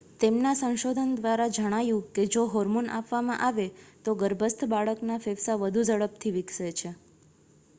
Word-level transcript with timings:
તેમના 0.19 0.51
સંશોધન 0.55 1.09
દ્વારા 1.17 1.49
જણાયું 1.57 2.07
કે 2.15 2.25
જો 2.31 2.45
હોર્મોન 2.53 2.89
આપવામાં 2.93 3.43
આવે 3.43 3.65
તો 4.05 4.15
ગર્ભસ્થ 4.19 4.65
બાળકના 4.69 5.19
ફેફસાં 5.21 5.61
વધુ 5.61 5.85
ઝડપથી 5.91 6.33
વિકસે 6.33 6.73
છે 6.73 6.95